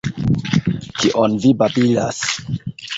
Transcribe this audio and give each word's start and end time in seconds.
Kion 1.03 1.37
vi 1.47 1.55
babilas! 1.63 2.27